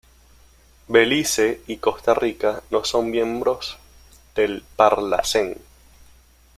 [0.87, 3.77] Belice y Costa Rica no son miembros
[4.33, 5.59] del Parlacen.